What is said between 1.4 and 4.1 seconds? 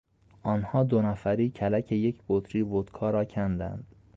کلک یک بطری ودکا را کندند.